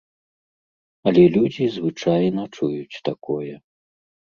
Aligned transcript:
Але 1.11 1.23
людзі 1.35 1.67
звычайна 1.77 2.49
чуюць 2.57 3.01
такое. 3.13 3.55